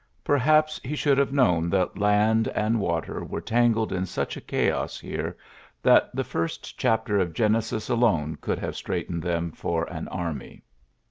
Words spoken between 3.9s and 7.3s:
in such a chaos here that the first chapter